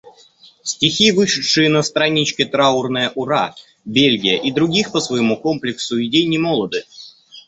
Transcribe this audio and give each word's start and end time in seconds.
Стихи, 0.63 1.11
вышедшие 1.11 1.69
на 1.69 1.83
страничке 1.83 2.45
«Траурное 2.45 3.11
ура», 3.13 3.53
«Бельгия» 3.85 4.37
и 4.39 4.49
других 4.51 4.91
по 4.91 4.99
своему 4.99 5.37
комплексу 5.39 6.03
идей 6.03 6.25
немолоды. 6.25 6.85